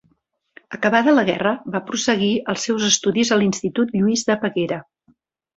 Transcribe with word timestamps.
Acabada 0.77 1.13
la 1.15 1.25
guerra 1.27 1.51
va 1.75 1.83
prosseguir 1.91 2.31
els 2.55 2.65
seus 2.71 2.89
estudis 2.89 3.33
a 3.37 3.41
l’Institut 3.43 3.97
Lluís 3.99 4.29
de 4.31 4.39
Peguera. 4.47 4.85